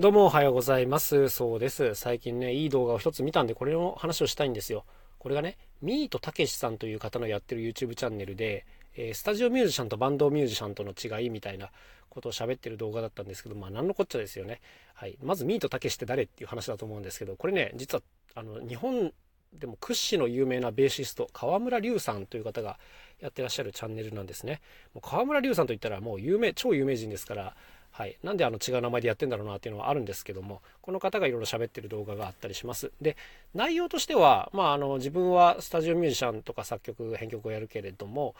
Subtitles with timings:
[0.00, 1.28] どうもおはようございます。
[1.28, 1.94] そうです。
[1.94, 4.86] 最近ね、いい動画を一つ見たんで、これの話をしたいんですよ。
[5.18, 8.64] これがね、ミートたけしさんという方のやってる YouTube チャンネルで、
[8.96, 11.68] えー、スタジオミュージシャンとバンドミュージシャンとの違いみたいな
[12.08, 14.62] ことを喋ってる動画だったんですけど、まあ、なんのこっちゃですよね。
[14.94, 15.18] はい。
[15.22, 18.02] まず、ミートたけしって誰っていう話だと思うんですけど、これね、実は、
[18.34, 19.12] あの、日本
[19.52, 22.78] でも屈指の有名なベーシスト、河村隆さんという方が
[23.20, 24.62] やってらっしゃるチャンネルなんですね。
[24.94, 27.54] もう河村隆さんといったらもう有名、超有名人ですから、
[27.92, 32.92] はい、なんであの違う名前でやってんだろうなっていうのはあるんですけどもこの方がいろいろ喋ってる動画があったりします。
[33.00, 33.16] で
[33.54, 38.34] 内容としては、まあ、あの自分はスタジオミュージシャンとか作曲編曲をやるけれども、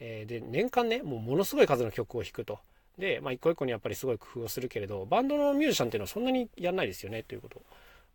[0.00, 2.58] えー、で年間ねもうものすごい数の曲を弾くと。
[2.98, 7.62] で、まあ、一個一個にやっぱりすごい工夫をするけれどバンドのミュージシャンっていうのはそんなにやんないですよねということ。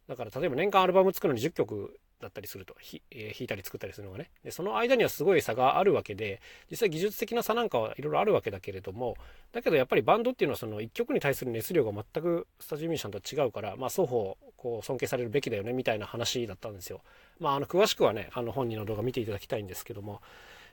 [0.07, 4.29] だから例えば年間アルバム作るのに10曲だったりすると、ひえー、引いたり作ったりするのがね。
[4.43, 9.15] でその間にはすごい差があるわけで実際技術的な差なんかはいろいろあるわけだけれども
[9.51, 17.01] だけどやっぱりバンドっていうのはその一曲に対する熱量が全くスタジオミュージシャンとは違うから、まあ、双方こう尊敬されるべきだよねみたいな話だったんですよ。
[17.39, 20.21] まあ、あの詳しくはねあの本人の動画見ていただきたいんですけども。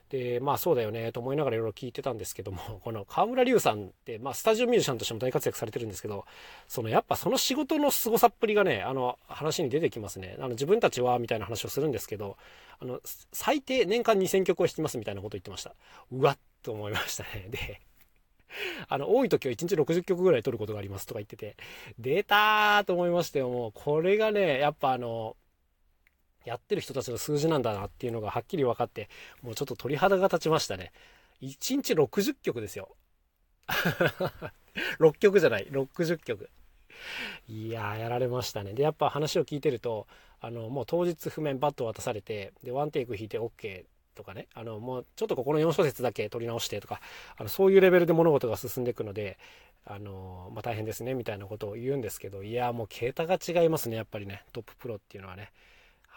[0.09, 6.25] でまあそうだよねと思いながらいろいろ聞いてたんですけども この河村隆さんって、まあ、スタジオミュージシャンとしても大活躍されてるんですけど
[6.67, 10.35] そのやっぱその仕事の凄さっぷりがねあの話に出てきますね。
[10.39, 12.37] あの自分たちはみたいな話をするんですけど
[12.79, 13.01] あの
[13.33, 15.75] 最低年間2000曲を弾きますみたいなことを言ってました。
[16.11, 17.47] うわっと思いましたね。
[17.49, 17.81] で
[18.87, 21.55] あの、多い時は1日60曲ぐらい撮ることがありますとか言ってて、
[21.99, 23.49] 出たーと思いましたよ。
[23.49, 25.35] もう、これがね、やっぱあの、
[26.47, 29.09] やってる人たちの数字なんだなっていうのがはっきり分かって、
[29.41, 30.93] もうちょっと鳥肌が立ちましたね。
[31.41, 32.95] 1日60曲ですよ。
[34.99, 36.49] 6曲じゃない、60曲。
[37.49, 38.73] いやー、やられましたね。
[38.73, 40.07] で、やっぱ話を聞いてると、
[40.39, 43.83] あの、もう当日譜面バット渡されて、で、ワンテイク弾いて OK
[44.15, 47.01] とかね、あの、もうちょっとここの4小節だけ取り直してとか、
[47.35, 49.37] あの、そういうレベルで物事が進んでいくので、
[49.85, 55.51] あの、まあ、大変ですね、みたいなことを言うんですけど、いや、もう桁が違いますね、やっぱりね、トッププロっていうのはね。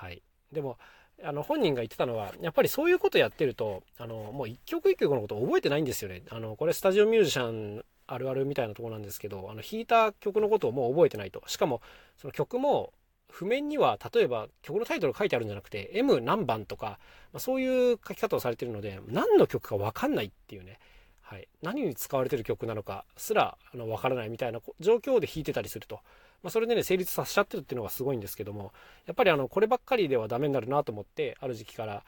[0.00, 0.22] はい。
[0.50, 0.78] でも、
[1.22, 11.82] あの本人が言ってたのはやっぱりそういうことやってるとあのもう一曲一曲のこと覚えてないんですよねあのこれスタジオミュージシャンあるあるみたいなとこなんですけどあの弾いた曲のことをもう覚えてないとしかも
[12.16, 12.94] その曲も
[13.28, 16.98] 譜面には例えば曲のタイトル書いてあるんじゃなくて M 何番とか、
[17.32, 20.78] まあ、そういう書き方をされてるので何の曲か分かんないっていうね、
[21.20, 26.00] はい、何に使われてる曲なのかすらあの分からないみたいな状況で弾いてたりすると。
[26.42, 28.72] まあ、それでね、成立させちゃってるっていうのがすごいんですけども、
[29.06, 32.04] やっぱりあの、こればっかりではダメになるなと思って、ある時期から、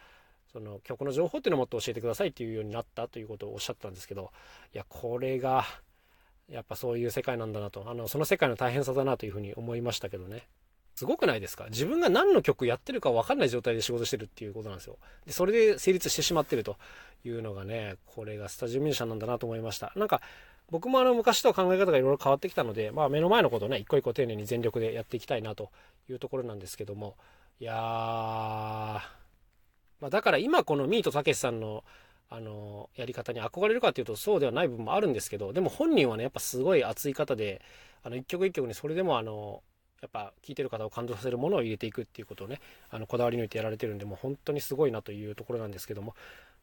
[0.52, 4.30] その曲の情報っていうのをもっと教えてくださいっていうようになったということをおっしゃったんですけど、
[4.74, 5.64] いや、これが、
[6.48, 10.46] やっぱそういう世界なんだなと、あの、その世界の大変さだなというふうに思いましたけどね。
[10.94, 11.68] すごくないですか？
[11.70, 14.98] 自分が何の曲やってるか分かんない状態で仕事してるっていうことなんですよ。
[15.24, 16.76] で、それで成立してしまってると
[17.24, 19.94] いうのがね、これがスタジオミュージシャンなんだなと思いました。
[19.96, 20.20] なんか、
[20.72, 25.70] 僕もあの昔とは考え方がいろいろ変わってきたので、まあ、目の前のことをね一個一個丁寧に全力でやっていきたいなと
[26.08, 27.14] いうところなんですけども。
[27.60, 29.02] いやー、ま
[30.06, 31.84] あ、だから今このミートたけしさんの
[32.30, 37.60] あのやり方に憧れるかっていうとそうではない部分もあるんですけどでも本人はねやっぱすごい熱い方で
[38.02, 39.62] あの一曲一曲にそれでもあの
[40.02, 46.16] やっぱ聴いてる方を感動させるものを入れていくっていうことをねあのこだわり抜いてやられてるんでもう本当にすごいなというところなんですけども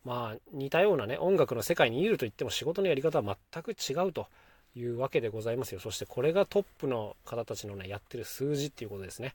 [0.04, 4.28] まあ似たようなね音楽の世界にいると言っても仕事のやり方は全く違うと
[4.76, 5.80] いうわけでございますよ。
[5.80, 9.34] そしてこれがトップの方たちのねやってる数字っていうことですね。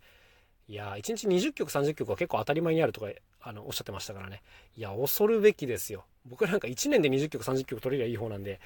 [0.69, 3.09] いや1日20曲30曲は結構当たり前にあるとか
[3.43, 4.43] あのおっしゃってましたからね。
[4.77, 6.05] いや恐るべきですよ。
[6.27, 8.61] 僕なんか1年で20曲30曲取れりゃいい方なんで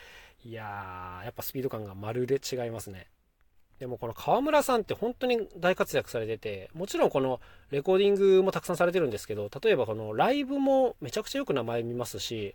[0.44, 3.06] いやーやっぱスピード感がまるで違いますね。
[3.78, 7.40] でもこの川村さんって本当に大活躍されてて、もちろんこの
[7.70, 12.54] レコーディングもたくさんされてるんですけど、例えばこのライブもめちゃくちゃよく名前見ますし、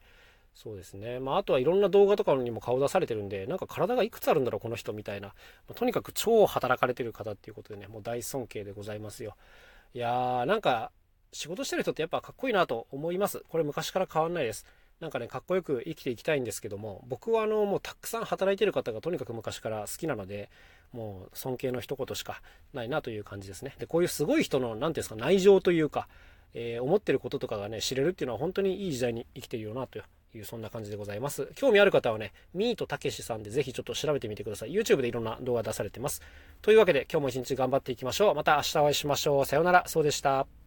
[0.53, 1.19] そうですね。
[1.19, 5.29] まあ、あとはいろんな動画とかにも顔出されてるんで、なんか体がいくつあるんだろう、この人みたいな。
[5.29, 5.33] ま
[5.71, 9.35] あ、とにかく超働かれてる方っていうことでね、もう大尊敬でございますよ。
[9.93, 10.91] いやー、なんか、
[11.31, 13.43] 仕事してる人ってやっぱかっこいいなと思います。
[13.49, 14.65] これ昔から変わんないです。
[15.03, 20.49] なんかね、かっこよく生きていきたいんですけども、僕はあの、もうたくさん働いてる方がとにかく昔から好きなので、
[20.93, 22.41] もう尊敬の一言しか
[22.73, 23.75] ないなという感じですね。
[23.79, 26.07] で、こういうすごい人の、何ていうんですか、内情というか、
[26.53, 31.51] えー、思ってることとかがね、知れるっていうのは本当にいい時代に生きてるよなという、そんな感じでございます。
[31.55, 34.71] 興味ある方はね、ミートたけしさんでぜひちょっと調べてみてください。
[34.71, 36.21] YouTube でいろんな動画出されてます。
[36.61, 38.35] というわけで今日も一日頑張っていきましょう。
[38.35, 39.45] また明日お会いしましょう。
[39.45, 39.83] さようなら。
[39.87, 40.62] そうでした。